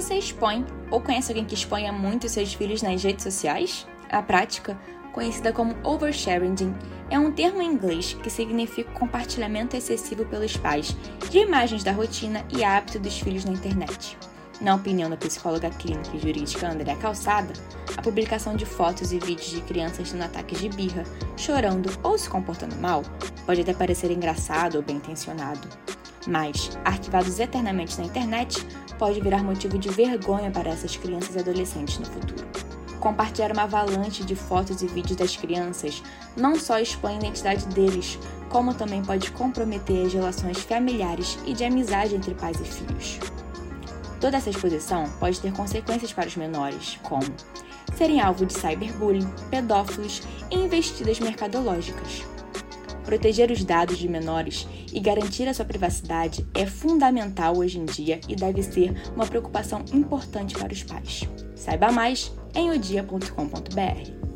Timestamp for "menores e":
54.08-55.00